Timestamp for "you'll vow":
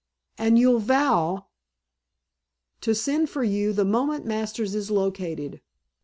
0.57-1.45